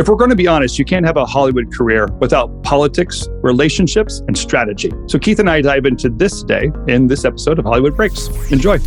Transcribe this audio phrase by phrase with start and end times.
[0.00, 4.22] If we're going to be honest, you can't have a Hollywood career without politics, relationships,
[4.26, 4.90] and strategy.
[5.08, 8.28] So Keith and I dive into this today in this episode of Hollywood Breaks.
[8.50, 8.78] Enjoy.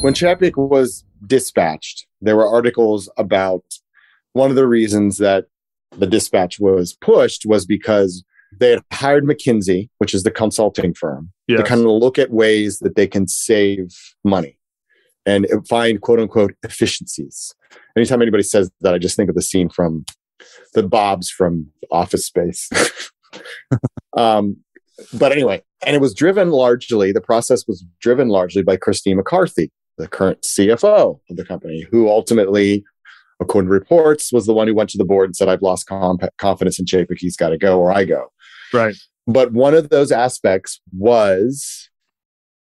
[0.00, 3.62] When Chapek was dispatched, there were articles about
[4.32, 5.48] one of the reasons that
[5.98, 8.24] the dispatch was pushed was because
[8.58, 11.60] they had hired McKinsey, which is the consulting firm, yes.
[11.60, 13.90] to kind of look at ways that they can save
[14.24, 14.56] money
[15.26, 17.54] and find quote unquote efficiencies.
[17.96, 20.04] Anytime anybody says that, I just think of the scene from
[20.74, 22.68] the Bobs from Office Space.
[24.16, 24.56] um,
[25.12, 29.70] but anyway, and it was driven largely, the process was driven largely by Christine McCarthy,
[29.98, 32.84] the current CFO of the company, who ultimately,
[33.40, 35.86] according to reports, was the one who went to the board and said, I've lost
[35.86, 37.18] comp- confidence in Chapek.
[37.18, 38.28] He's got to go or I go.
[38.72, 38.94] Right.
[39.26, 41.88] But one of those aspects was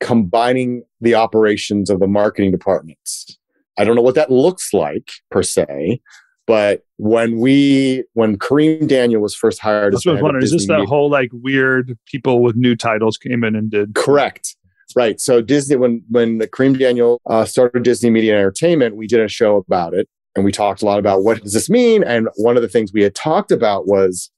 [0.01, 3.39] combining the operations of the marketing departments.
[3.79, 6.01] I don't know what that looks like per se,
[6.47, 10.45] but when we when Kareem Daniel was first hired, That's what I was wondering.
[10.45, 13.95] Is this that whole like weird people with new titles came in and did?
[13.95, 14.57] Correct.
[14.95, 15.21] Right.
[15.21, 19.57] So Disney, when when Kareem Daniel uh, started Disney Media Entertainment, we did a show
[19.57, 22.03] about it, and we talked a lot about what does this mean.
[22.03, 24.31] And one of the things we had talked about was,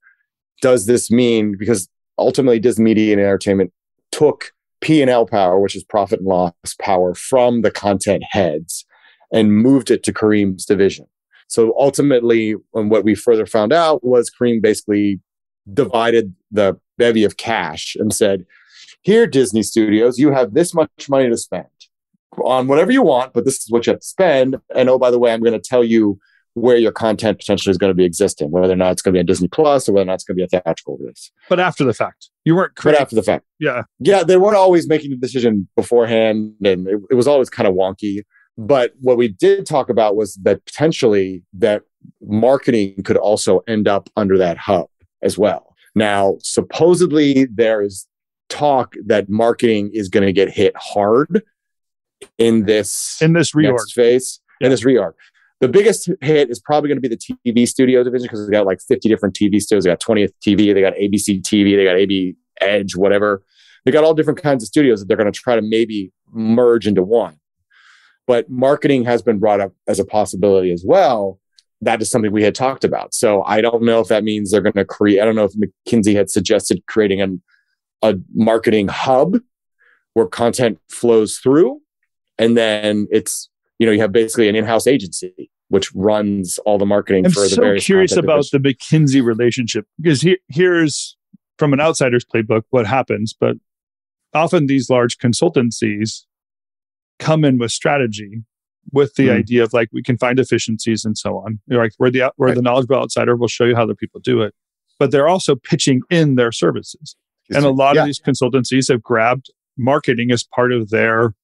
[0.61, 3.73] does this mean because ultimately Disney Media and Entertainment
[4.13, 8.85] took P&L power, which is profit and loss power from the content heads
[9.33, 11.07] and moved it to Kareem's division.
[11.49, 15.21] So ultimately, um, what we further found out was Kareem basically
[15.73, 18.47] divided the bevy of cash and said,
[19.03, 21.67] Here, Disney Studios, you have this much money to spend
[22.43, 24.57] on whatever you want, but this is what you have to spend.
[24.75, 26.19] And oh, by the way, I'm going to tell you
[26.55, 29.17] where your content potentially is going to be existing, whether or not it's going to
[29.17, 31.33] be on Disney Plus or whether or not it's going to be a theatrical release.
[31.49, 32.73] But after the fact, you weren't.
[32.83, 37.01] But after the fact, yeah, yeah, they weren't always making the decision beforehand, and it,
[37.11, 38.23] it was always kind of wonky.
[38.57, 41.83] But what we did talk about was that potentially that
[42.21, 44.89] marketing could also end up under that hub
[45.23, 45.75] as well.
[45.95, 48.07] Now, supposedly there is
[48.49, 51.43] talk that marketing is going to get hit hard
[52.39, 54.67] in this in this reorg phase yeah.
[54.67, 55.13] in this reorg.
[55.61, 58.67] The biggest hit is probably going to be the TV studio division because they got
[58.67, 59.85] like 50 different TV studios.
[59.85, 63.43] They got 20th TV, they got ABC TV, they got AB Edge, whatever.
[63.85, 66.87] They got all different kinds of studios that they're going to try to maybe merge
[66.87, 67.39] into one.
[68.27, 71.39] But marketing has been brought up as a possibility as well.
[71.81, 73.13] That is something we had talked about.
[73.13, 75.21] So I don't know if that means they're going to create.
[75.21, 77.43] I don't know if McKinsey had suggested creating an,
[78.03, 79.39] a marketing hub
[80.15, 81.81] where content flows through,
[82.39, 86.87] and then it's you know you have basically an in-house agency which runs all the
[86.87, 91.17] marketing I'm for the so various curious about the McKinsey relationship because he, here's
[91.59, 93.57] from an outsider's playbook what happens, but
[94.33, 96.25] often these large consultancies
[97.19, 98.43] come in with strategy
[98.93, 99.39] with the mm.
[99.39, 101.59] idea of like we can find efficiencies and so on.
[101.67, 102.55] You're like we're the we're right.
[102.55, 103.37] the knowledgeable outsider.
[103.37, 104.55] We'll show you how other people do it,
[104.99, 107.17] but they're also pitching in their services.
[107.51, 108.03] and a lot yeah.
[108.03, 111.35] of these consultancies have grabbed marketing as part of their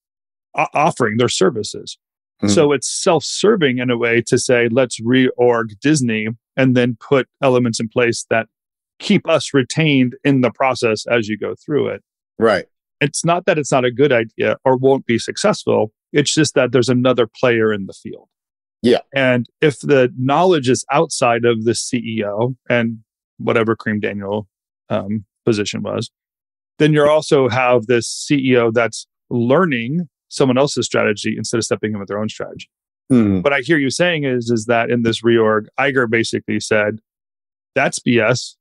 [0.54, 1.98] uh, offering their services.
[2.42, 2.54] Mm-hmm.
[2.54, 7.28] So it's self serving in a way to say, let's reorg Disney and then put
[7.42, 8.46] elements in place that
[8.98, 12.02] keep us retained in the process as you go through it.
[12.38, 12.66] Right.
[13.00, 15.92] It's not that it's not a good idea or won't be successful.
[16.12, 18.28] It's just that there's another player in the field.
[18.82, 19.00] Yeah.
[19.14, 22.98] And if the knowledge is outside of the CEO and
[23.38, 24.48] whatever Kareem Daniel
[24.88, 26.10] um, position was,
[26.78, 31.98] then you also have this CEO that's learning someone else's strategy instead of stepping in
[31.98, 32.68] with their own strategy.
[33.12, 33.42] Mm.
[33.42, 37.00] What I hear you saying is, is that in this reorg, Iger basically said,
[37.74, 38.54] that's BS.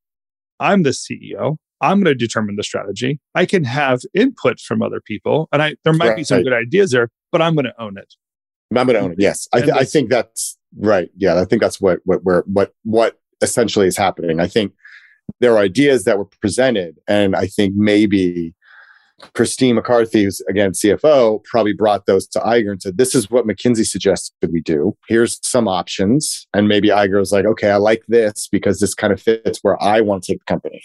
[0.60, 1.58] I'm the CEO.
[1.82, 3.20] I'm going to determine the strategy.
[3.36, 6.18] I can have input from other people, and I there might right.
[6.18, 8.14] be some good ideas there, but I'm going to own it.
[8.76, 9.18] I'm going to own it.
[9.20, 11.10] Yes, I, th- I think that's right.
[11.18, 14.40] Yeah, I think that's what what where what what essentially is happening.
[14.40, 14.74] I think
[15.40, 18.54] there are ideas that were presented, and I think maybe
[19.34, 23.46] Christine McCarthy, who's again CFO, probably brought those to Iger and said, This is what
[23.46, 24.96] McKinsey suggested we do.
[25.08, 26.48] Here's some options.
[26.54, 29.82] And maybe Iger was like, Okay, I like this because this kind of fits where
[29.82, 30.82] I want to take the company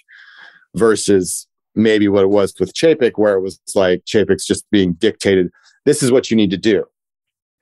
[0.74, 5.50] versus maybe what it was with Chapek, where it was like Chapek's just being dictated,
[5.84, 6.84] This is what you need to do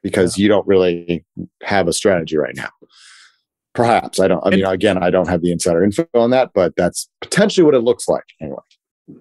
[0.02, 0.42] because yeah.
[0.42, 1.24] you don't really
[1.62, 2.70] have a strategy right now.
[3.74, 4.20] Perhaps.
[4.20, 7.08] I don't, I mean, again, I don't have the insider info on that, but that's
[7.22, 8.58] potentially what it looks like anyway.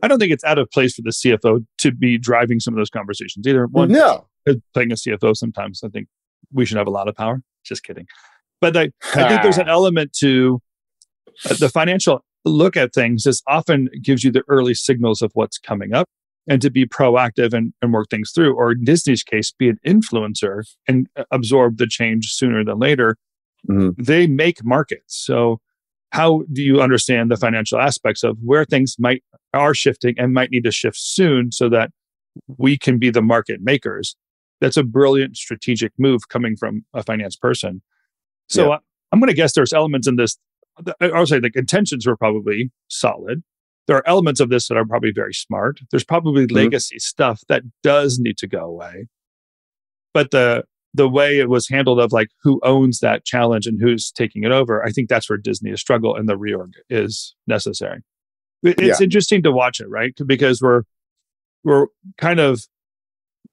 [0.03, 2.77] I don't think it's out of place for the CFO to be driving some of
[2.77, 3.67] those conversations either.
[3.67, 4.27] One, no,
[4.73, 6.07] playing a CFO sometimes I think
[6.51, 7.41] we should have a lot of power.
[7.63, 8.07] Just kidding.
[8.59, 10.61] But I, I think there's an element to
[11.49, 13.23] uh, the financial look at things.
[13.23, 16.07] This often gives you the early signals of what's coming up
[16.47, 18.55] and to be proactive and, and work things through.
[18.55, 23.17] Or in Disney's case, be an influencer and uh, absorb the change sooner than later.
[23.69, 23.93] Mhm.
[24.03, 25.15] they make markets.
[25.23, 25.59] So
[26.11, 29.23] how do you understand the financial aspects of where things might
[29.53, 31.91] are shifting and might need to shift soon so that
[32.57, 34.15] we can be the market makers?
[34.61, 37.83] That's a brilliant strategic move coming from a finance person.
[38.49, 38.75] So Yeah.
[38.77, 38.79] I-
[39.11, 40.37] I'm going to guess there's elements in this.
[40.99, 43.43] I would say the intentions were probably solid.
[43.87, 45.79] There are elements of this that are probably very smart.
[45.89, 46.51] There's probably Mhm.
[46.53, 49.07] legacy stuff that does need to go away.
[50.13, 54.11] But the the way it was handled of like who owns that challenge and who's
[54.11, 58.01] taking it over, I think that's where Disney is struggle and the reorg is necessary.
[58.61, 60.13] It- It's interesting to watch it, right?
[60.25, 60.83] Because we're
[61.63, 61.87] we're
[62.17, 62.61] kind of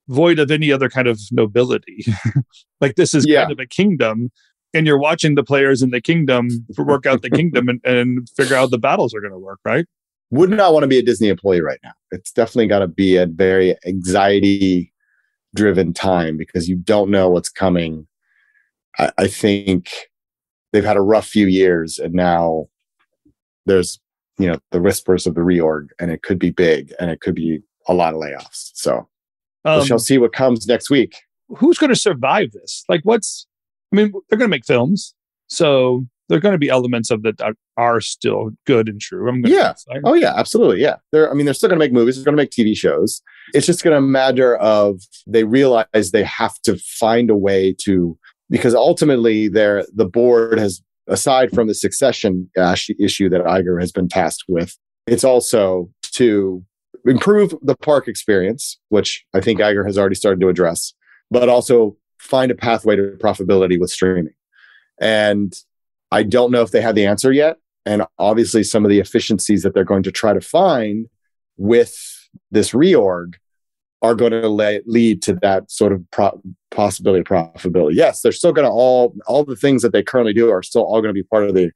[0.09, 2.03] void of any other kind of nobility.
[2.81, 3.41] like this is Yeah.
[3.43, 4.31] kind of a kingdom,
[4.73, 8.55] and you're watching the players in the kingdom work out the kingdom and, and figure
[8.55, 9.85] out the battles are going to work, right?
[10.31, 11.93] Would not want to be a Disney employee right now.
[12.11, 14.93] It's definitely got to be a very anxiety
[15.55, 18.05] driven time because you don't know what's coming.
[18.99, 19.89] I, I think
[20.71, 22.67] they've had a rough few years and now
[23.65, 23.99] there's,
[24.37, 27.33] you know, the whispers of the reorg and it could be big and it could
[27.35, 28.69] be a lot of layoffs.
[28.75, 29.07] So
[29.65, 31.15] we Um, shall see what comes next week.
[31.57, 32.83] who's going to survive this?
[32.87, 33.47] Like, what's?
[33.91, 35.13] I mean, they're going to make films,
[35.47, 39.27] so there are going to be elements of that that are still good and true.
[39.27, 39.73] I'm going Yeah.
[39.73, 40.79] to Oh yeah, absolutely.
[40.81, 40.97] Yeah.
[41.11, 43.21] They're I mean, they're still gonna make movies, they're gonna make TV shows.
[43.53, 48.15] It's just gonna matter of they realize they have to find a way to
[48.49, 53.91] because ultimately they're the board has aside from the succession uh, issue that Iger has
[53.91, 54.77] been tasked with,
[55.07, 56.63] it's also to
[57.05, 60.93] improve the park experience, which I think Iger has already started to address,
[61.31, 64.33] but also find a pathway to profitability with streaming.
[64.99, 65.53] And
[66.11, 69.63] I don't know if they have the answer yet and obviously some of the efficiencies
[69.63, 71.07] that they're going to try to find
[71.57, 71.95] with
[72.51, 73.35] this reorg
[74.01, 77.95] are going to le- lead to that sort of pro- possibility of profitability.
[77.95, 80.83] Yes, they're still going to all all the things that they currently do are still
[80.83, 81.71] all going to be part of the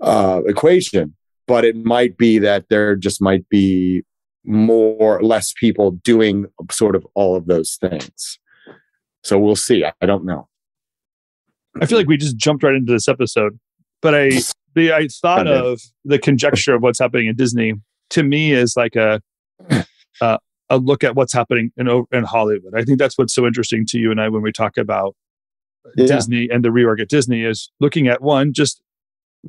[0.00, 1.14] uh, equation,
[1.46, 4.02] but it might be that there just might be
[4.44, 8.38] more less people doing sort of all of those things.
[9.24, 9.84] So we'll see.
[9.84, 10.48] I, I don't know.
[11.80, 13.58] I feel like we just jumped right into this episode,
[14.02, 14.30] but I
[14.74, 15.76] the I thought Kinda.
[16.04, 17.74] the conjecture of what's happening in Disney
[18.10, 19.22] to me is like a
[20.20, 20.38] uh,
[20.68, 22.74] a look at what's happening in in Hollywood.
[22.74, 25.14] I think that's what's so interesting to you and I when we talk about
[25.96, 26.06] Yeah.
[26.06, 28.82] Disney and the reorg at Disney is looking at one just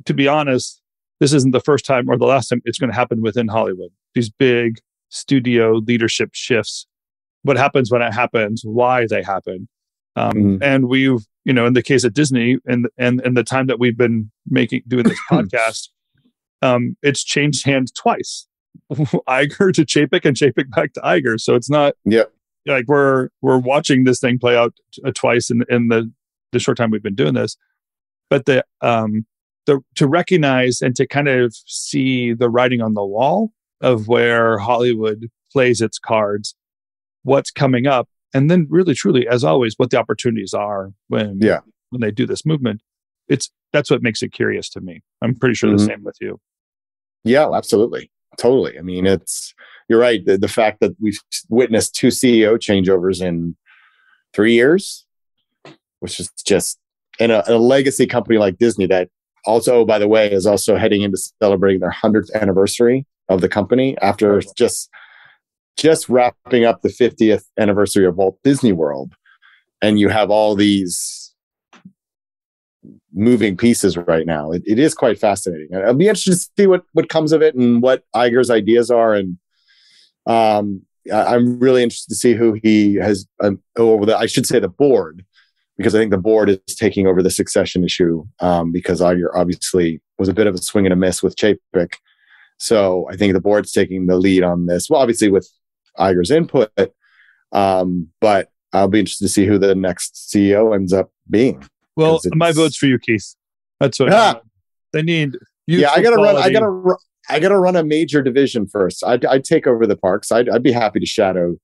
[0.06, 0.80] to be honest,
[1.20, 3.90] this isn't the first time or the last time it's going to happen within Hollywood.
[4.14, 4.80] These big
[5.10, 6.86] studio leadership shifts.
[7.44, 8.62] What happens when it happens?
[8.64, 9.68] Why they happen?
[10.16, 10.58] Um, Mhm.
[10.62, 13.78] And we've, you know, in the case of Disney, and and and the time that
[13.78, 15.88] we've been making doing this podcast,
[16.62, 18.46] um, it's changed hands twice.
[18.92, 21.38] Iger to Chapek and Chapek back to Iger.
[21.40, 22.32] So it's not Yep.
[22.66, 24.74] like we're we're watching this thing play out
[25.04, 26.10] uh, twice in in the
[26.52, 27.56] the short time we've been doing this.
[28.30, 29.26] But the um
[29.66, 33.50] the to recognize and to kind of see the writing on the wall
[33.80, 36.54] of where Hollywood plays its cards,
[37.24, 41.60] what's coming up, and then really truly, as always, what the opportunities are when Yeah.
[41.90, 42.80] when they do this movement.
[43.28, 45.02] It's that's what makes it curious to me.
[45.20, 45.78] I'm pretty sure Mhm.
[45.78, 46.38] the same with you.
[47.24, 48.10] Yeah, absolutely.
[48.38, 48.78] Totally.
[48.78, 49.54] I mean, it's
[49.88, 50.24] you're right.
[50.24, 51.18] The, the fact that we've
[51.48, 53.56] witnessed two CEO changeovers in
[54.32, 55.06] three years,
[56.00, 56.78] which is just
[57.18, 59.08] in a, a legacy company like Disney that
[59.46, 63.96] also, by the way, is also heading into celebrating their hundredth anniversary of the company
[64.02, 64.90] after just
[65.76, 69.14] just wrapping up the 50th anniversary of Walt Disney World.
[69.82, 71.24] And you have all these
[73.12, 74.50] moving pieces right now.
[74.50, 75.68] It, it is quite fascinating.
[75.74, 79.14] I'll be interested to see what what comes of it and what Iger's ideas are.
[79.14, 79.38] And
[80.26, 84.16] um, I, I'm really interested to see who he has um, over the.
[84.16, 85.24] I should say the board,
[85.76, 90.00] because I think the board is taking over the succession issue um, because Iger obviously
[90.18, 91.94] was a bit of a swing and a miss with Chapek.
[92.58, 94.88] So I think the board's taking the lead on this.
[94.88, 95.48] Well, obviously with
[95.98, 96.70] Iger's input,
[97.52, 101.64] um, but I'll be interested to see who the next CEO ends up being.
[101.96, 103.34] Well, my vote's for you, Keith.
[103.80, 104.40] That's what Ah.
[104.92, 105.36] they need.
[105.66, 106.36] yeah, I gotta run.
[106.36, 106.68] I gotta.
[106.68, 106.96] ru-
[107.30, 109.02] I gotta run a major division first.
[109.02, 110.30] I'd, I'd take over the parks.
[110.30, 111.56] I'd, I'd be happy to shadow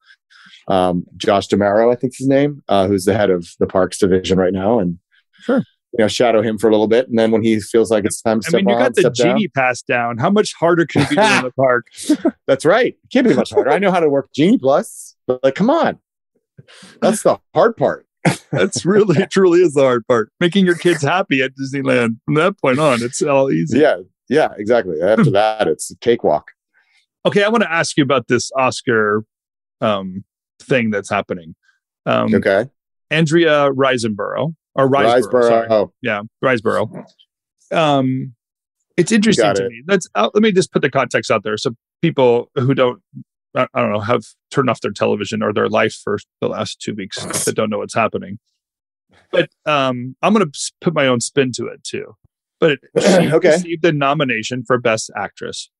[0.69, 1.93] um, Josh D'Amaro.
[1.93, 4.99] I think his name, uh, who's the head of the parks division right now, and
[5.41, 5.63] Sure.
[5.93, 8.23] You know, shadow him for a little bit, and then when he feels like it's
[8.23, 9.37] time to I mean, you on, got the step down.
[9.37, 10.19] genie pass down.
[10.19, 11.87] How much harder can it be in the park?
[12.47, 12.97] That's right.
[13.13, 13.71] Can't be much harder.
[13.71, 15.99] I know how to work Genie Plus, but like, come on,
[17.01, 18.07] that's the hard part.
[18.53, 20.31] That's really, truly is the hard part.
[20.41, 22.19] Making your kids happy at Disneyland.
[22.27, 23.79] From that point on, it's all easy.
[23.79, 25.01] Yeah, yeah, exactly.
[25.01, 26.51] After that, it's a cakewalk.
[27.25, 29.25] Okay, I want to ask you about this Oscar
[29.81, 30.25] um,
[30.61, 31.55] thing that's happening.
[32.07, 32.67] Um, Okay.
[33.11, 35.23] Andrea Risenborough, or Riseborough.
[35.33, 35.49] Riseborough.
[35.49, 35.67] sorry.
[35.71, 37.05] Oh, Yeah, Riseborough.
[37.73, 38.35] Um,
[38.97, 39.69] it's interesting got to it.
[39.71, 39.83] me.
[39.87, 41.71] Let's uh, let me just put the context out there so
[42.03, 43.01] people who don't,
[43.55, 46.81] I, I don't know, have turned off their television or their life for the last
[46.81, 48.39] two weeks that don't know what's happening.
[49.33, 52.17] But um, I'm going to put my own spin to it too.
[52.59, 53.49] But she Okay.
[53.53, 55.71] received the nomination for Best Actress,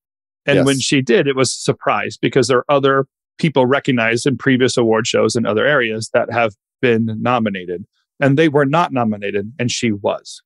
[0.47, 3.07] and when she did, it was a surprise because there are other
[3.39, 7.85] people recognized in previous award shows in other areas that have been nominated,
[8.21, 10.43] and they were not nominated, and she was.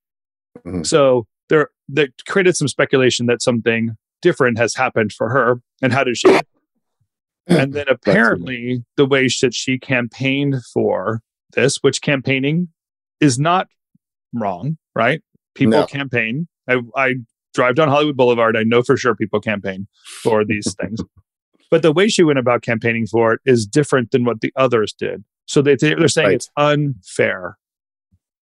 [0.65, 0.87] Mhm.
[0.87, 6.05] So there, that created some speculation that something different has happened for her, and how
[6.05, 6.29] did she?
[7.47, 11.21] and then apparently, the way that she campaigned for
[11.55, 12.69] this, which campaigning
[13.21, 13.69] is not
[14.33, 15.21] wrong, right?
[15.55, 15.87] People No.
[15.87, 16.49] campaign.
[16.69, 17.15] I, I
[17.53, 18.57] drive down Hollywood Boulevard.
[18.57, 19.87] I know for sure people campaign
[20.23, 21.01] for these things.
[21.71, 24.93] But the way she went about campaigning for it is different than what the others
[24.93, 25.25] did.
[25.47, 26.35] So they, they're saying Right.
[26.37, 27.59] it's unfair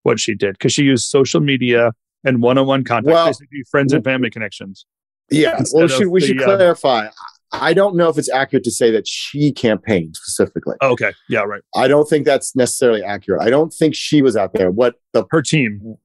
[0.06, 1.92] what she did because she used social media
[2.24, 4.86] and one-on-one contact, Well, basically friends and family connections.
[5.30, 5.60] Yeah.
[5.72, 7.08] Well, should, we should the, uh, clarify.
[7.52, 10.76] I don't know if it's accurate to say that she campaigned specifically.
[10.82, 11.62] Okay, yeah, right.
[11.74, 13.42] I don't think that's necessarily accurate.
[13.42, 14.70] I don't think she was out there.
[14.70, 15.96] What the Her team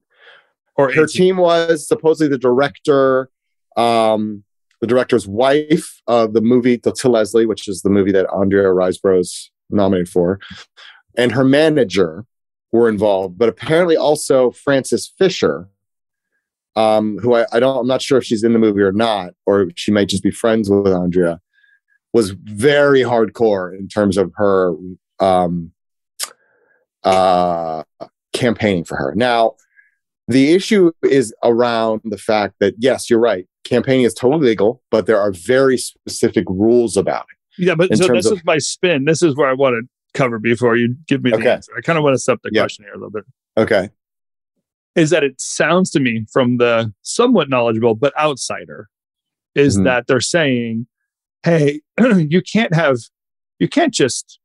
[0.75, 1.35] or her team.
[1.35, 3.29] team was supposedly the director,
[3.77, 4.43] um,
[4.81, 8.69] the director's wife of the movie To, to Leslie, which is the movie that Andrea
[8.69, 10.39] Riseborough is nominated for,
[11.17, 12.25] and her manager
[12.71, 13.37] were involved.
[13.37, 15.67] But apparently also Frances Fisher,
[16.75, 19.33] um, who I, I don't, I'm not sure if she's in the movie or not,
[19.45, 21.41] or she might just be friends with Andrea,
[22.13, 24.73] was very hardcore in terms of her
[25.19, 25.71] um,
[27.03, 27.83] uh,
[28.33, 29.13] campaigning for her.
[29.15, 29.55] Now,
[30.27, 33.47] the issue is around the fact that yes, you're right.
[33.63, 37.63] Campaigning is totally legal, but there are very specific rules about it.
[37.63, 39.05] Yeah, but so this of- is my spin.
[39.05, 41.51] This is where I want to cover before you give me the Okay.
[41.51, 41.71] answer.
[41.77, 42.61] I kind of want to set up the Yeah.
[42.61, 43.23] question here a little bit.
[43.57, 43.89] Okay.
[44.95, 48.89] Is that it sounds to me from the somewhat knowledgeable but outsider
[49.55, 49.83] is Mhm.
[49.85, 50.87] that they're saying,
[51.43, 51.81] hey,
[52.17, 52.97] you can't have
[53.59, 54.39] you can't just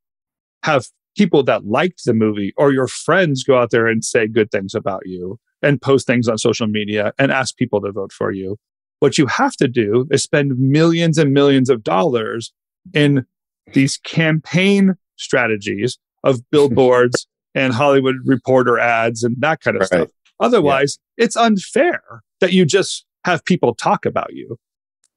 [0.62, 4.50] have people that liked the movie or your friends go out there and say good
[4.50, 8.30] things about you and post things on social media and ask people to vote for
[8.30, 8.58] you.
[9.00, 12.52] What you have to do is spend millions and millions of dollars
[12.92, 13.24] in
[13.72, 19.86] these campaign strategies of billboards and Hollywood reporter ads and that kind of Right.
[19.88, 20.08] stuff.
[20.40, 22.02] Otherwise, it's unfair
[22.40, 24.58] that you just have people talk about you.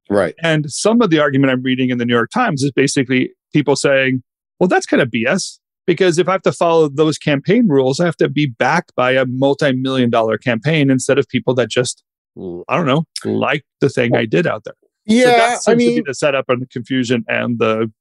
[0.09, 0.33] Right.
[0.41, 3.75] And some of the argument I'm reading in the New York Times is basically people
[3.75, 4.23] saying,
[4.59, 8.05] well, that's kind of BS because if I have to follow those campaign rules, I
[8.05, 12.03] have to be backed by a multi million dollar campaign instead of people that just,
[12.37, 14.75] I don't know, like the thing I did out there.
[14.81, 15.25] so Yeah.
[15.37, 17.91] that seems I to be the setup and the confusion and the,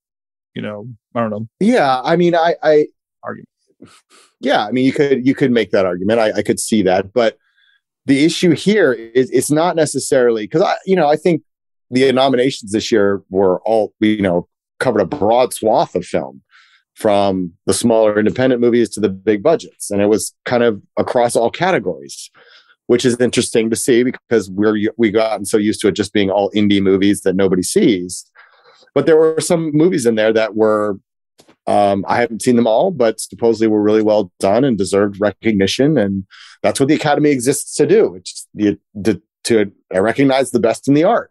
[0.54, 2.00] you know, I don't know, yeah.
[2.02, 2.86] I mean, I, I,
[3.22, 3.48] argument.
[4.40, 4.66] yeah.
[4.66, 6.20] I mean, you could, you could make that argument.
[6.20, 7.38] I, I could see that, but
[8.06, 11.42] the issue here is it's not necessarily because I, you know, I think
[11.90, 14.48] the nominations this year were all, you know,
[14.80, 16.42] covered a broad swath of film
[16.94, 19.90] from the smaller independent movies to the big budgets.
[19.90, 22.30] And it was kind of across all categories,
[22.86, 26.30] which is interesting to see because we're, we gotten so used to it just being
[26.30, 28.24] all indie movies that nobody sees.
[28.94, 30.98] But there were some movies in there that were,
[31.66, 35.98] um, I haven't seen them all, but supposedly were really well done and deserved recognition.
[35.98, 36.26] And
[36.62, 38.20] that's what the Academy exists to do.
[38.54, 41.30] The, to, to recognize the best in the art.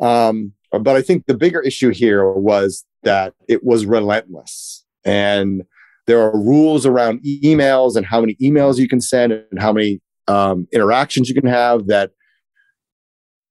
[0.00, 4.84] Um, but I think the bigger issue here was that it was relentless.
[5.04, 5.64] And
[6.06, 10.00] there are rules around emails and how many emails you can send and how many
[10.28, 12.12] um, interactions you can have that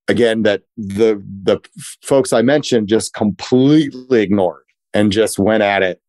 [0.07, 1.59] again that the the
[2.03, 6.01] folks I mentioned just completely ignored and just went at it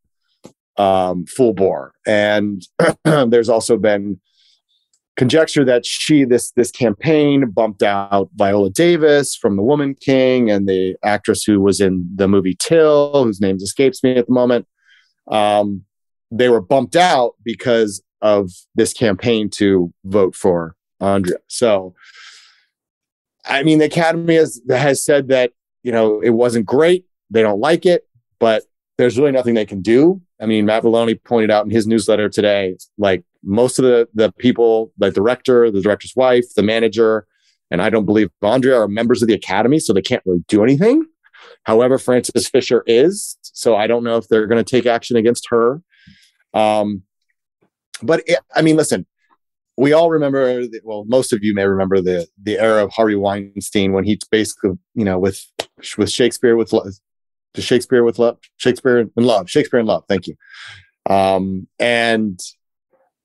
[0.76, 1.92] um, full bore.
[2.06, 2.62] And
[3.04, 4.20] there's also been
[5.16, 10.68] conjecture that she this this campaign bumped out Viola Davis from The Woman King and
[10.68, 14.66] the actress who was in the movie Till, whose name escapes me at the moment.
[15.28, 15.84] Um,
[16.30, 21.38] they were bumped out because of this campaign to vote for Andrea.
[21.48, 21.94] So,
[23.46, 27.06] I mean, the Academy has has said that you know it wasn't great.
[27.30, 28.06] They don't like it,
[28.38, 28.64] but
[28.98, 30.20] there's really nothing they can do.
[30.40, 34.32] I mean, Matt Belloni pointed out in his newsletter today, like most of the the
[34.32, 37.26] people, like the director, the director's wife, the manager,
[37.70, 40.62] and I don't believe Andrea are members of the Academy, so they can't really do
[40.62, 41.04] anything.
[41.64, 45.48] However, Frances Fisher is, so I don't know if they're going to take action against
[45.50, 45.80] her.
[46.54, 47.02] Um,
[48.02, 49.06] but it, I mean, listen,
[49.76, 50.66] we all remember.
[50.66, 54.18] The, well, most of you may remember the the era of Harvey Weinstein when he
[54.30, 55.44] basically, you know, with
[55.98, 60.04] with Shakespeare with to Shakespeare with love, Shakespeare in love, Shakespeare in love.
[60.08, 60.36] Thank you.
[61.08, 62.40] Um, and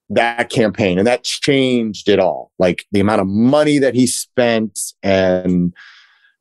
[0.10, 4.78] that campaign and that changed it all like the amount of money that he spent
[5.02, 5.74] and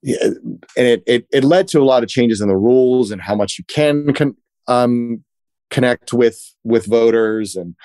[0.02, 3.35] and it, it, it led to a lot of changes in the rules and how
[3.35, 4.37] much you can con,
[4.67, 5.23] um,
[5.71, 7.76] connect with with voters and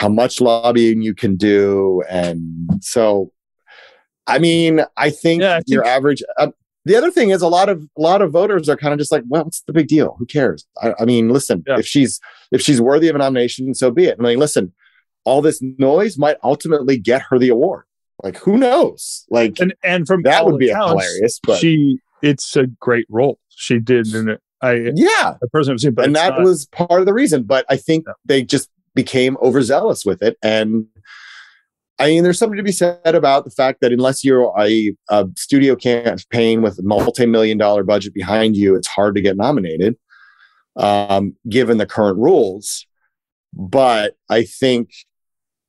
[0.00, 2.02] how much lobbying you can do.
[2.08, 3.30] And so
[4.26, 6.48] i mean i think, yeah, I think your average uh,
[6.84, 9.12] the other thing is a lot of a lot of voters are kind of just
[9.12, 10.16] like well what's the big deal.
[10.18, 10.66] Who cares?
[10.82, 11.78] I, I mean listen yeah.
[11.78, 12.20] if she's
[12.52, 14.16] if she's worthy of a nomination so be it.
[14.18, 14.72] I mean listen
[15.24, 17.84] all this noise might ultimately get her the award.
[18.22, 19.26] Like who knows?
[19.30, 23.38] Like and and from that would be accounts, hilarious but she it's a great role.
[23.48, 26.66] She did in it I yeah, the person I've seen, but and that not, was
[26.66, 27.44] part of the reason.
[27.44, 28.12] But I think yeah.
[28.26, 30.86] they just became overzealous with it, and
[32.00, 35.28] I mean, there's something to be said about the fact that unless you're a, a
[35.36, 39.96] studio campaign with a multi-million dollar budget behind you, it's hard to get nominated,
[40.76, 42.86] um, given the current rules.
[43.52, 44.92] But I think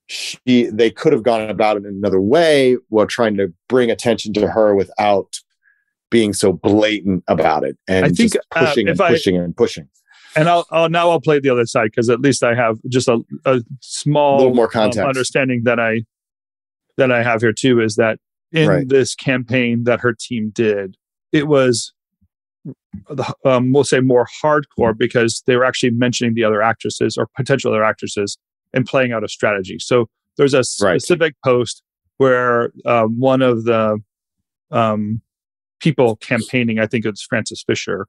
[0.08, 4.34] she they could have gone about it in another way while trying to bring attention
[4.34, 5.38] to her without
[6.10, 9.90] being so blatant about it and I think, pushing uh, and pushing I, and pushing.
[10.36, 13.08] And I'll, I'll, now I'll play the other side because at least I have just
[13.08, 16.04] a, a small a little more context um, understanding that I
[16.98, 18.20] that I have here too is that
[18.52, 18.88] in right.
[18.88, 20.98] this campaign that her team did,
[21.32, 21.94] it was
[23.46, 27.72] um, we'll say more hardcore because they were actually mentioning the other actresses or potential
[27.72, 28.38] other actresses
[28.74, 29.78] and playing out a strategy.
[29.80, 30.08] So
[30.38, 31.52] there's a specific right.
[31.52, 31.84] post
[32.18, 33.98] where um, one of the
[34.70, 35.22] um,
[35.80, 38.08] people campaigning, I think it's Frances Fisher,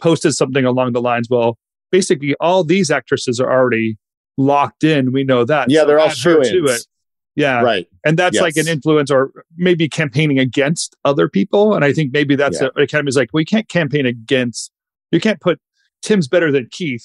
[0.00, 1.58] posted something along the lines, well,
[1.90, 3.98] basically all these actresses are already
[4.36, 5.12] locked in.
[5.12, 5.70] We know that.
[5.70, 6.86] Yeah, so they're all to it.
[7.34, 7.60] Yeah.
[7.60, 7.86] Right.
[8.04, 8.42] And that's yes.
[8.42, 11.74] like an influence or maybe campaigning against other people.
[11.74, 12.68] And I think maybe that's yeah.
[12.74, 14.72] the Academy's like, we can't campaign against,
[15.10, 15.60] you can't put
[16.00, 17.04] Tim's better than Keith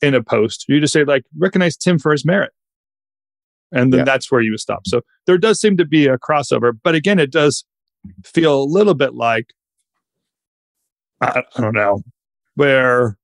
[0.00, 0.64] in a post.
[0.66, 2.52] You just say, like, recognize Tim for his merit.
[3.70, 4.04] And then yeah.
[4.04, 4.86] that's where you stop.
[4.86, 6.72] So there does seem to be a crossover.
[6.82, 7.64] But again, it does
[8.24, 9.52] feel a little bit like
[11.20, 12.02] I, I don't know
[12.56, 13.16] where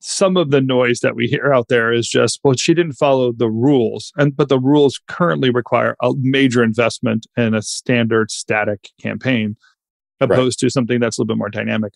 [0.00, 3.32] some of the noise that we hear out there is just well she didn't follow
[3.32, 8.90] the rules and but the rules currently require a major investment in a standard static
[9.00, 9.56] campaign
[10.20, 10.66] opposed right.
[10.66, 11.94] to something that's a little bit more dynamic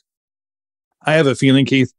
[1.05, 1.93] i have a feeling keith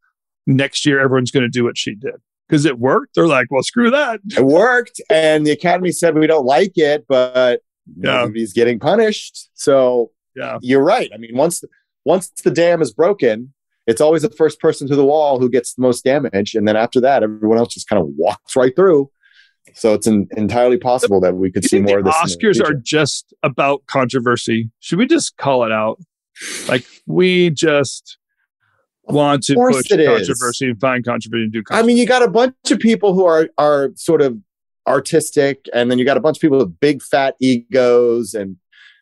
[0.46, 2.16] next year everyone's going to do what she did
[2.48, 6.26] because it worked they're like well screw that it worked and the academy said we
[6.26, 7.62] don't like it but
[7.98, 8.22] yeah.
[8.22, 10.60] nobody's getting punished so yeah.
[10.62, 11.10] You're right.
[11.14, 11.64] I mean, once
[12.06, 13.54] once the dam is broken,
[13.88, 16.76] it's always the first person to the wall who gets the most damage, and then
[16.76, 19.10] after that, everyone else just kind of walks right through.
[19.74, 22.16] So it's an, entirely possible that we could see more of this.
[22.16, 24.70] Oscars are just about controversy.
[24.80, 26.00] Should we just call it out?
[26.68, 28.18] Like we just
[29.04, 31.64] want to push controversy and find controversy and do.
[31.72, 34.38] I mean, you got a bunch of people who are are sort of
[34.88, 38.58] artistic, and then you got a bunch of people with big fat egos and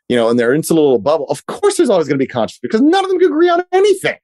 [0.08, 2.28] you know, and they're into a little bubble, of course there's always going to be
[2.28, 4.18] controversy because none of them can agree on anything.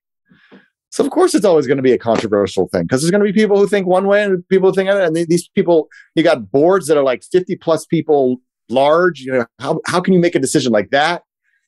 [0.91, 3.31] So of course it's always going to be a controversial thing because there's going to
[3.31, 5.05] be people who think one way and people who think another.
[5.05, 9.21] And these people, you got boards that are like 50 plus people large.
[9.21, 11.23] You know, how how can you make a decision like that?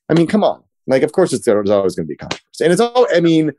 [0.08, 0.62] I mean, come on.
[0.86, 3.06] Like, of course it's there's always going to be controversy, and it's all.
[3.14, 3.52] I mean,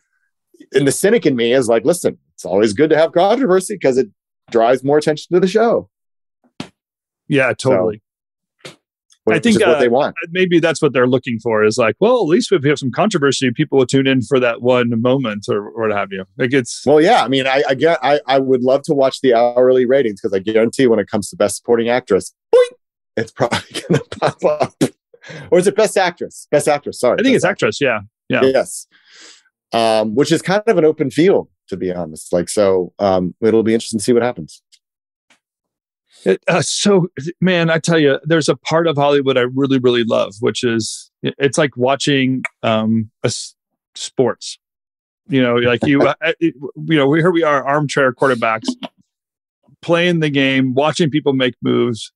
[0.73, 3.97] and the cynic in me is like, listen, it's always good to have controversy because
[3.97, 4.07] it
[4.51, 5.89] drives more attention to the show.
[7.27, 8.03] Yeah, totally.
[9.27, 10.15] I think uh, what they want.
[10.29, 11.63] Maybe that's what they're looking for.
[11.63, 14.39] Is like, well, at least if we have some controversy, people will tune in for
[14.39, 16.25] that one moment or, or what have you.
[16.37, 17.23] Like it's well, yeah.
[17.23, 20.33] I mean, I, I get, I, I would love to watch the hourly ratings because
[20.33, 22.77] I guarantee when it comes to best supporting actress, boing,
[23.17, 23.59] it's probably
[23.89, 24.73] going to pop up.
[25.49, 26.47] or is it best actress?
[26.51, 26.99] Best actress.
[26.99, 27.81] Sorry, I think it's actress.
[27.81, 28.43] Yeah, yeah.
[28.43, 28.85] Yes,
[29.73, 32.31] um, which is kind of an open field to be honest.
[32.31, 34.61] Like, so um, it'll be interesting to see what happens.
[36.25, 37.07] It, uh, so,
[37.39, 41.11] man, I tell you, there's a part of Hollywood I really, really love, which is
[41.21, 43.55] it's like watching um, a s-
[43.93, 44.57] sports.
[45.27, 48.67] You know, like you, uh, you know, here we are, armchair quarterbacks,
[49.81, 52.11] playing the game, watching people make moves,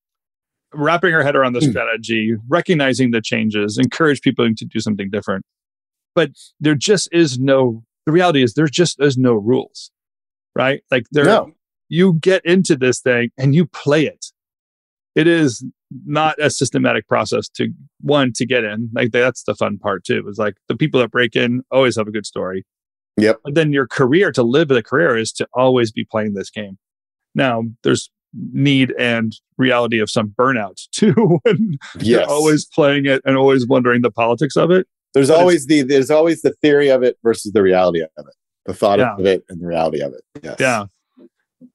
[0.74, 1.70] wrapping our head around the hmm.
[1.70, 5.46] strategy, recognizing the changes, encourage people to do something different.
[6.16, 7.84] But there just is no.
[8.08, 9.92] The reality is, there just is no rules,
[10.56, 10.82] right?
[10.90, 11.54] Like there, no
[11.90, 14.28] you get into this thing and you play it.
[15.16, 15.66] It is
[16.06, 17.70] not a systematic process to
[18.02, 18.90] one to get in.
[18.94, 20.24] Like that's the fun part too.
[20.30, 22.66] Is like the people that break in always have a good story.
[23.18, 23.40] Yep.
[23.44, 26.78] But then your career to live the career is to always be playing this game.
[27.36, 28.10] Now there's
[28.54, 31.40] need and reality of some burnout too.
[31.46, 32.06] and yes.
[32.06, 34.88] you're always playing it and always wondering the politics of it.
[35.16, 38.36] There's but always the there's always the theory of it versus the reality of it.
[38.68, 39.16] The thought yeah.
[39.16, 40.22] of it and the reality of it.
[40.44, 40.58] Yes.
[40.60, 40.86] Yeah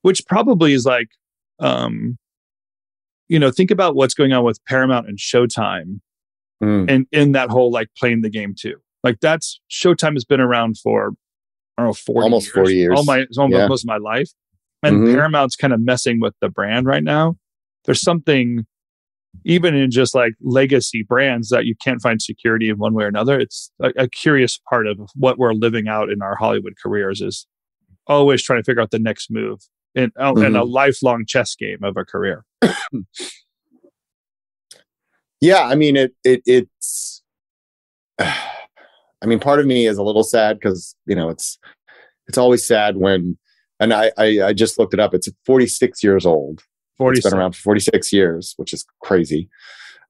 [0.02, 1.08] which probably is like
[1.60, 2.16] um
[3.28, 6.00] you know, think about what's going on with Paramount and Showtime
[6.62, 6.88] Mm.
[6.88, 8.76] and in that whole like playing the game too.
[9.02, 11.12] Like that's Showtime has been around for
[11.76, 12.98] I don't know 40 Almost years, 40 years.
[12.98, 13.66] All my almost Yeah.
[13.66, 14.30] most of my life.
[14.82, 15.14] And Mhm.
[15.14, 17.36] Paramount's kind of messing with the brand right now.
[17.84, 18.66] There's something
[19.44, 23.08] even in just like legacy brands that you can't find security in one way or
[23.08, 23.38] another.
[23.40, 27.46] It's a, a curious part of what we're living out in our Hollywood careers is
[28.06, 29.60] always trying to figure out the next move
[29.94, 30.56] in, Mm-hmm.
[30.56, 32.44] a lifelong chess game of a career.
[35.40, 36.14] Yeah, I mean it.
[36.24, 37.22] It it's.
[38.18, 41.58] I mean, part of me is a little sad because you know it's
[42.28, 43.36] it's always sad when,
[43.78, 45.12] and I, I I just looked it up.
[45.12, 46.62] It's 46 years old.
[46.96, 49.50] 40 It's been around for 46 years, which is crazy.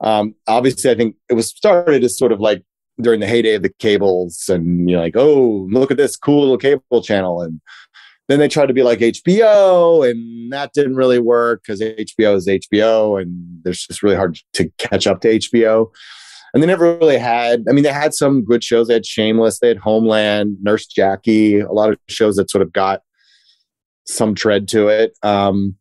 [0.00, 2.62] Um, obviously, I think it was started as sort of like
[3.00, 6.58] during the heyday of the cables, and you're like, oh, look at this cool little
[6.58, 7.60] cable channel, and
[8.28, 12.46] then they tried to be like HBO, and that didn't really work because HBO is
[12.46, 15.90] HBO, and there's just really hard to catch up to HBO.
[16.52, 17.64] And they never really had.
[17.68, 18.86] I mean, they had some good shows.
[18.86, 22.72] They had Shameless, they had Homeland, Nurse Jackie, a lot of shows that sort of
[22.72, 23.02] got
[24.06, 25.18] some tread to it.
[25.22, 25.76] Um,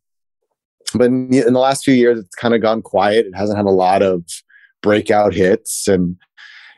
[0.92, 3.26] but in the, in the last few years, it's kind of gone quiet.
[3.26, 4.24] It hasn't had a lot of
[4.82, 6.16] breakout hits, and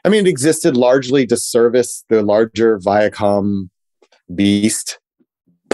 [0.07, 3.71] I mean, it existed largely to service the larger Viacom
[4.33, 5.01] beast,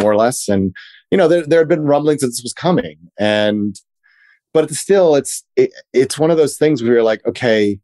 [0.01, 0.49] more or less.
[0.49, 0.75] And
[1.11, 3.79] you know, there there had been rumblings that this was coming, and
[4.55, 7.79] but it's still, it's it, it's one of those things where you're like, okay,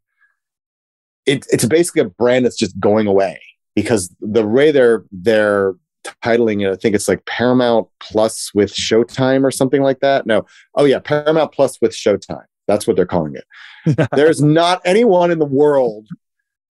[1.27, 3.39] it, it's basically a brand that's just going away
[3.75, 5.75] because the way they're they're
[6.23, 10.25] titling it, I think it's like Paramount Plus with Showtime or something like that.
[10.25, 12.45] No, oh yeah, Paramount Plus with Showtime.
[12.67, 14.07] That's what they're calling it.
[14.15, 16.07] There's not anyone in the world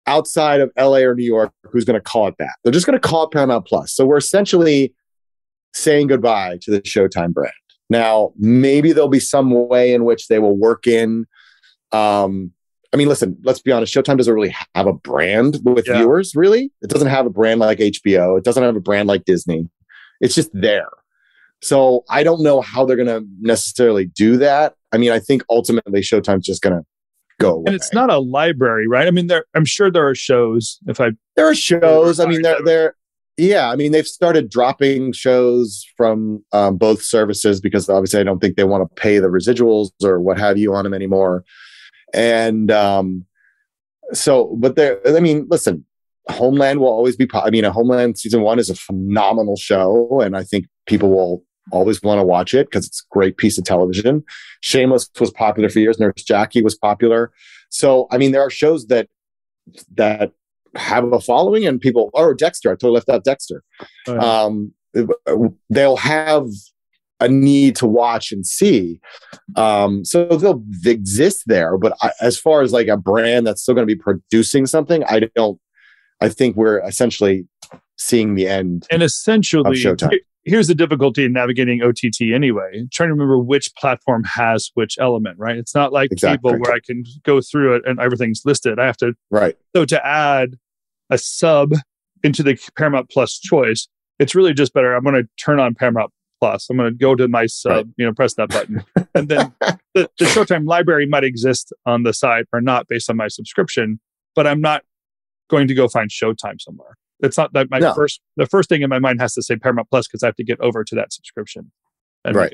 [0.08, 2.56] outside of LA or New York who's going to call it that.
[2.64, 3.94] They're just going to call it Paramount Plus.
[3.94, 4.94] So we're essentially
[5.74, 7.54] saying goodbye to the Showtime brand.
[7.90, 11.26] Now, maybe there'll be some way in which they will work in.
[11.92, 12.52] Um,
[12.94, 13.94] I mean, listen, let's be honest.
[13.94, 15.98] Showtime doesn't really have a brand with Yeah.
[16.00, 16.72] viewers, really.
[16.82, 18.38] It doesn't have a brand like HBO.
[18.38, 19.70] It doesn't have a brand like Disney.
[20.20, 20.90] It's just there.
[21.62, 24.74] So I don't know how they're going to necessarily do that.
[24.92, 26.86] I mean, I think ultimately Showtime's just going to
[27.42, 27.64] go away.
[27.68, 29.08] and it's not a library, right?
[29.08, 30.80] I mean, there I'm sure there are shows.
[30.88, 32.20] If I there are shows.
[32.20, 32.92] I mean, they're Sorry,
[33.38, 33.70] yeah.
[33.70, 38.56] I mean, they've started dropping shows from um, both services because obviously I don't think
[38.56, 41.44] they want to pay the residuals or what have you on them anymore.
[42.14, 43.26] And um,
[44.14, 45.00] so, but there.
[45.08, 45.86] I mean, listen,
[46.30, 47.26] Homeland will always be.
[47.26, 51.10] po- I mean, a Homeland season one is a phenomenal show, and I think people
[51.10, 54.24] will always want to watch it because it's a great piece of television.
[54.62, 56.00] Shameless was popular for years.
[56.00, 57.32] Nurse Jackie was popular.
[57.70, 59.08] So, I mean, there are shows that
[59.96, 60.32] that
[60.76, 62.70] have a following and people or Dexter.
[62.70, 63.64] I totally left out Dexter.
[64.08, 64.44] Oh, yeah.
[64.44, 64.74] Um,
[65.70, 66.48] they'll have
[67.20, 69.00] a need to watch and see.
[69.56, 71.78] Um, so they'll exist there.
[71.78, 75.04] But I, as far as like a brand that's still going to be producing something,
[75.06, 75.60] I don't.
[76.20, 77.48] I think we're essentially
[77.98, 78.86] seeing the end.
[78.92, 80.20] and essentially Of Showtime.
[80.44, 82.86] He- here's the difficulty in navigating ott anyway.
[82.92, 85.58] Trying to remember which platform has which element right?
[85.58, 86.52] It's not like Exactly.
[86.52, 88.80] cable where i can go through it and everything's listed.
[88.80, 89.56] I have to Right.
[89.76, 90.56] so to add
[91.10, 91.74] a sub
[92.24, 93.88] into the paramount plus choice
[94.20, 94.94] it's really just better.
[94.94, 96.70] I'm going to turn on paramount plus.
[96.70, 97.86] I'm going to go to my sub Right.
[97.98, 98.84] you know press that button.
[99.16, 99.54] And then
[99.94, 104.00] the, the showtime library might exist on the site or not based on my subscription
[104.36, 104.84] but i'm not
[105.50, 107.94] going to go find showtime somewhere it's not that my No.
[107.94, 110.36] first the first thing in my mind has to say paramount plus because i have
[110.36, 111.72] to get over to that subscription
[112.26, 112.54] Right.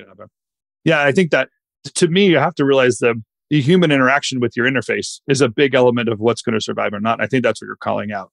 [0.85, 1.49] yeah i think that
[1.95, 5.49] to me you have to realize the the human interaction with your interface is a
[5.49, 8.11] big element of what's going to survive or not i think that's what you're calling
[8.11, 8.31] out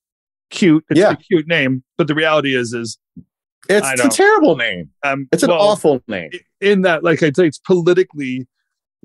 [0.49, 1.11] cute it's Yeah.
[1.11, 2.97] a cute name but the reality is is
[3.67, 4.91] It's a terrible name.
[5.03, 6.29] um It's an well, awful name.
[6.61, 8.47] in that, like I say, it's politically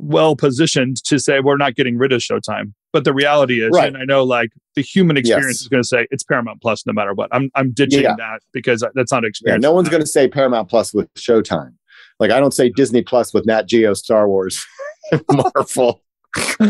[0.03, 2.73] well positioned to say we're not getting rid of Showtime.
[2.93, 3.87] But the reality is, Right.
[3.89, 5.61] and I know like the human experience Yes.
[5.63, 7.29] is going to say it's Paramount Plus no matter what.
[7.33, 8.15] I'm I'm ditching Yeah.
[8.19, 9.63] that because that's not Yeah, experience.
[9.63, 11.75] no one's going to say Paramount Plus with Showtime.
[12.19, 14.65] Like I don't say Disney Plus with Nat Geo, Star Wars,
[15.31, 16.03] Marvel,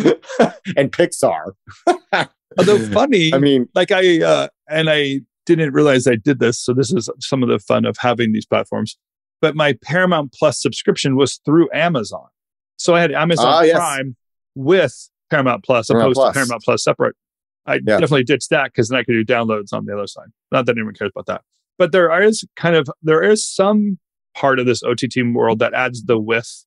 [0.77, 1.53] and Pixar.
[2.59, 6.59] Although funny, I mean, like I uh, and I didn't realize I did this.
[6.59, 8.97] So this is some of the fun of having these platforms.
[9.41, 12.27] But my Paramount Plus subscription was through Amazon,
[12.81, 13.77] so I had Amazon Ah, yes.
[13.77, 14.17] Prime
[14.55, 16.33] with Paramount Plus Paramount opposed Plus.
[16.33, 17.15] to Paramount Plus separate.
[17.67, 17.81] I Yeah.
[17.99, 20.29] definitely ditched that because then I could do downloads on the other side.
[20.51, 21.43] Not that anyone cares about that,
[21.79, 23.99] but there is kind of there is some
[24.35, 26.65] part of this OTT world that adds the with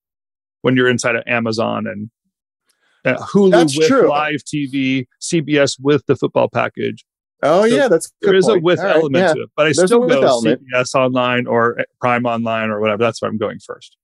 [0.62, 2.10] when you're inside of Amazon and
[3.06, 4.08] uh, Hulu That's with true.
[4.08, 7.04] live TV, CBS with the football package.
[7.42, 9.34] oh So yeah, that's There is a with All right, element yeah.
[9.34, 10.40] to it, but I There's still go.
[10.42, 13.04] CBS online or Prime online or whatever.
[13.04, 13.98] That's where I'm going first.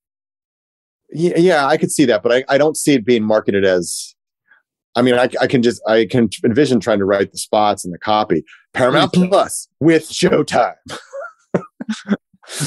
[1.12, 4.14] Yeah, yeah, I could see that, but I, I don't see it being marketed as.
[4.96, 7.94] I mean, I, I can just I can envision trying to write the spots and
[7.94, 8.44] the copy.
[8.74, 9.28] Paramount mm-hmm.
[9.28, 10.74] Plus with Showtime.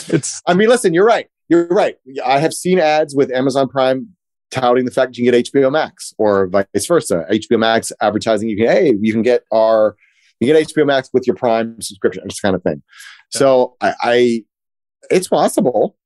[0.07, 1.27] It's I mean, listen, you're right.
[1.49, 1.97] You're right.
[2.25, 4.07] I have seen ads with Amazon Prime
[4.51, 7.25] touting the fact that you can get HBO Max or vice versa.
[7.29, 9.95] HBO Max advertising you can hey, you can get our
[10.39, 12.81] you get HBO Max with your Prime subscription, this kind of thing.
[13.31, 14.45] So I, I
[15.09, 15.97] it's possible.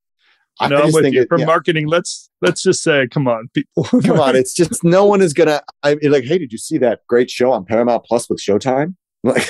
[0.60, 1.22] I no, I'm just with think you.
[1.24, 1.46] it- For yeah.
[1.46, 3.84] marketing, let's let's just say, come on, people.
[4.02, 5.62] come on, it's just no one is gonna.
[5.84, 8.96] I mean, like, hey, did you see that great show on Paramount Plus with Showtime?
[9.24, 9.48] Like,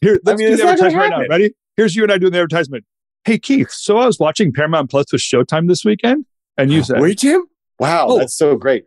[0.00, 1.26] Here, let's mean, do the advertisement right now.
[1.28, 1.54] Ready?
[1.76, 2.84] Here's you and I doing the advertisement.
[3.24, 6.24] Hey Keith, so I was watching Paramount Plus with Showtime this weekend,
[6.56, 7.44] and you said, were you Jim?
[7.78, 8.18] Wow, Oh.
[8.18, 8.84] that's so great.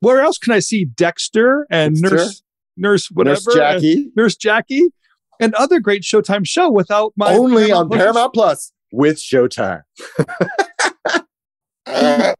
[0.00, 2.16] where else can I see Dexter and Dexter?
[2.16, 2.42] Nurse
[2.76, 4.88] Nurse whatever Nurse Jackie, Nurse Jackie,
[5.38, 9.82] and other great Showtime show without my only on Plus- Paramount Plus with Showtime.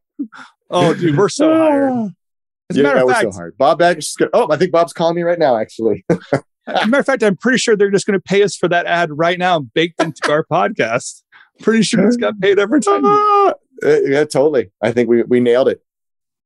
[0.72, 1.92] Oh, dude, we're so hired.
[2.70, 3.58] As a Yeah, matter that of was fact, so hard.
[3.58, 4.30] Bob good.
[4.32, 5.56] Oh, I think Bob's calling me right now.
[5.56, 6.20] Actually, as
[6.66, 8.86] a matter of fact, I'm pretty sure they're just going to pay us for that
[8.86, 11.22] ad right now, baked into our podcast.
[11.60, 13.04] Pretty sure it's got paid every time.
[13.04, 14.70] Uh, yeah, totally.
[14.80, 15.82] I think we we nailed it.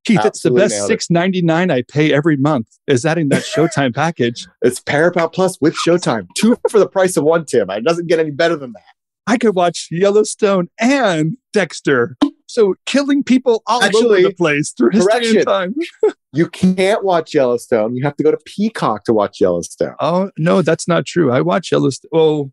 [0.07, 2.69] Keith, it's the absolutely best six ninety nine I pay every month.
[2.87, 4.47] Is adding that Showtime package.
[4.63, 6.27] It's Paramount Plus with Showtime.
[6.35, 7.69] Two for the price of one, Tim.
[7.69, 8.83] It doesn't get any better than that.
[9.27, 12.17] I could watch Yellowstone and Dexter.
[12.47, 15.75] So killing people all over the place through history and time.
[16.37, 17.95] You can't watch Yellowstone.
[17.95, 19.95] You have to go to Peacock to watch Yellowstone.
[20.01, 21.31] Oh no, that's not true.
[21.31, 22.11] I watch Yellowstone.
[22.13, 22.51] Oh,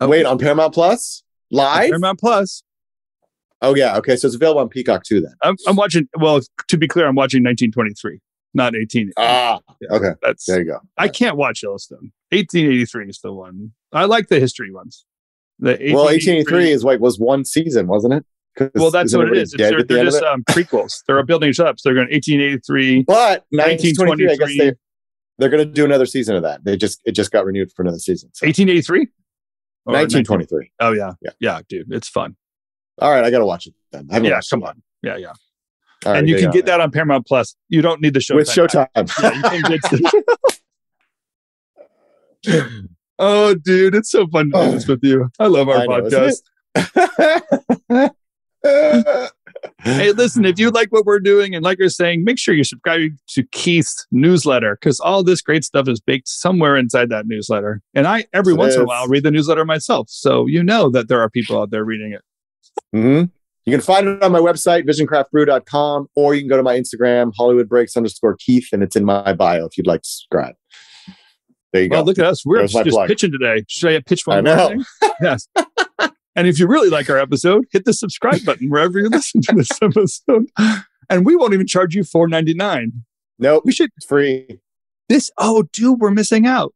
[0.00, 1.22] oh, Wait, on Paramount Plus?
[1.50, 1.88] Live?
[1.88, 2.62] Paramount Plus.
[3.60, 3.96] Oh, yeah.
[3.96, 4.16] Okay.
[4.16, 5.32] So it's available on Peacock too then.
[5.42, 6.08] I'm, I'm watching.
[6.20, 8.20] Well, to be clear, I'm watching 1923,
[8.54, 9.12] not 18.
[9.16, 10.12] Ah, okay.
[10.22, 10.78] That's There you go.
[10.96, 12.12] I can't watch Yellowstone.
[12.30, 13.72] 1883 is the one.
[13.92, 15.04] I like the history ones.
[15.58, 18.24] The Well, 1883 is like was one season, wasn't it?
[18.74, 19.52] Well, that's what it is.
[19.56, 21.02] They're the they're just um, prequels.
[21.06, 21.78] They're building it up.
[21.78, 23.04] So they're going 1883.
[23.04, 24.72] But 1923, I guess they
[25.38, 26.64] they're going to do another season of that.
[26.64, 28.30] They just it just got renewed for another season.
[28.34, 28.46] So.
[28.46, 29.08] 1883.
[29.86, 30.72] Or 1923.
[30.80, 31.12] Oh yeah.
[31.22, 31.30] Yeah.
[31.40, 32.36] yeah, dude, it's fun.
[33.00, 34.08] All right, I got to watch it then.
[34.10, 34.82] I Yeah, come it on.
[35.02, 35.28] Yeah, yeah.
[36.04, 37.54] All right, and you can get that on Paramount Plus.
[37.68, 38.88] You don't need the show with Showtime.
[38.94, 39.78] Yeah, you can
[42.44, 42.84] get
[43.18, 45.30] oh, dude, it's so fun to do this with you.
[45.38, 46.40] I love our I podcast.
[46.74, 48.12] isn't
[49.80, 52.64] Hey, listen, if you like what we're doing and like you're saying, make sure you
[52.64, 57.80] subscribe to Keith's newsletter because all this great stuff is baked somewhere inside that newsletter.
[57.94, 60.08] And I, every It once in a while, read the newsletter myself.
[60.10, 62.22] So you know that there are people out there reading it.
[62.94, 63.30] Mhm.
[63.64, 67.32] You can find it on my website, visioncraftbrew.com, or you can go to my Instagram,
[67.36, 70.54] Hollywood Breaks underscore Keith, and it's in my bio if you'd like to subscribe.
[71.72, 72.06] There you Well, go.
[72.06, 72.44] look at us.
[72.46, 73.64] We're There's just pitching today.
[73.68, 74.68] Should I pitch one I know.
[74.68, 74.84] thing?
[75.20, 75.48] Yes.
[76.36, 79.54] and if you really like our episode, hit the subscribe button wherever you listen to
[79.54, 80.46] this episode.
[81.10, 83.04] And we won't even charge you four ninety nine.
[83.38, 84.60] Nope, We should it's free.
[85.08, 85.30] this.
[85.38, 86.72] Oh, dude, we're missing out.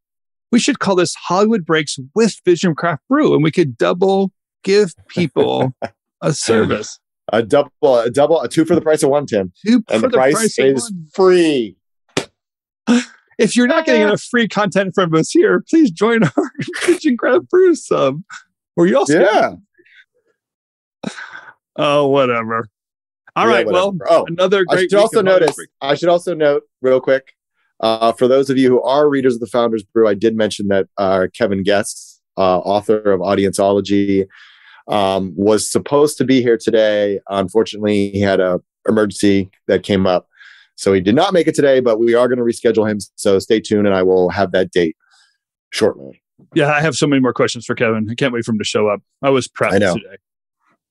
[0.51, 4.33] We should call this Hollywood Breaks with Vision Craft Brew, and we could double
[4.65, 5.73] give people
[6.21, 6.99] a service.
[7.33, 9.53] A double, a double, a two for the price of one, Tim.
[9.65, 11.07] Two And for the price, of is one.
[11.15, 11.77] free.
[13.43, 16.51] If you're not getting enough free content from us here, please join our
[16.87, 18.21] Vision Craft Brew sub,
[18.75, 19.53] where you also Yeah.
[21.77, 22.67] Oh, whatever.
[23.35, 23.67] All Yeah, right.
[23.67, 24.91] Well, oh, another I great.
[24.91, 25.57] should also notice.
[25.81, 27.33] I should also note real quick.
[27.81, 30.69] Uh, for those of you who are readers of the Founders Brew, I did mention
[30.69, 34.27] that uh, Kevin Guest, uh, author of Audienceology,
[34.87, 37.21] um, was supposed to be here today.
[37.31, 40.29] Unfortunately, he had a emergency that came up,
[40.77, 41.81] so he did not make it today.
[41.81, 42.99] But we are going to reschedule him.
[43.17, 44.97] So stay tuned, and I will have that date
[45.71, 46.23] shortly.
[46.55, 48.09] Yeah, I have so many more questions for Kevin.
[48.11, 49.01] I can't wait for him to show up.
[49.23, 49.95] I was prepped I know.
[49.95, 50.17] today.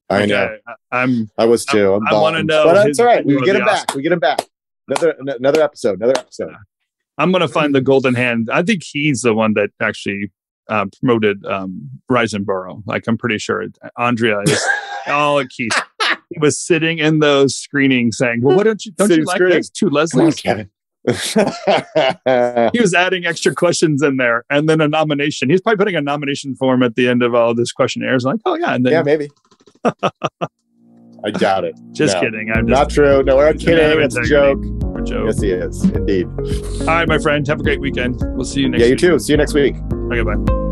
[0.09, 0.57] I Like, know.
[0.91, 1.93] I, am I was too.
[1.93, 3.25] I'm I wanna know but that's all right.
[3.25, 3.93] we're get him back.
[3.95, 4.39] We get him back.
[4.87, 5.99] Another another episode.
[6.01, 6.53] Another episode.
[7.17, 8.49] I'm gonna find the golden hand.
[8.51, 10.31] I think he's the one that actually
[10.69, 12.81] uh, promoted um, Rise and Burrow.
[12.85, 13.65] Like I'm pretty sure
[13.97, 14.61] Andrea is
[15.07, 15.71] all Keith.
[16.31, 19.57] He was sitting in those screenings saying, "Well, why don't you don't you like screening.
[19.57, 20.69] this to Leslie?" Kevin.
[21.07, 25.49] He was adding extra questions in there, and then a nomination.
[25.49, 28.23] He's probably putting a nomination form at the end of all this questionnaires.
[28.23, 29.29] Like, oh yeah, and then yeah, maybe.
[31.23, 31.75] I doubt it.
[31.91, 32.21] just no.
[32.21, 32.51] kidding.
[32.51, 33.23] I'm just Not true.
[33.23, 34.01] No, we're kidding.
[34.01, 34.57] It's a joke.
[34.97, 35.25] a joke.
[35.27, 35.83] Yes, he is.
[35.83, 36.27] Indeed.
[36.81, 37.47] All right, my friend.
[37.47, 38.15] Have a great weekend.
[38.35, 38.99] We'll see you next Yeah, you week.
[38.99, 39.19] too.
[39.19, 39.75] See you next week.
[39.93, 40.70] Okay, bye.